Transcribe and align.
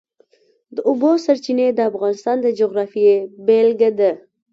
د 0.75 0.77
اوبو 0.89 1.11
سرچینې 1.25 1.67
د 1.73 1.79
افغانستان 1.89 2.37
د 2.41 2.47
جغرافیې 2.59 3.15
بېلګه 3.45 3.89
ده. 3.99 4.11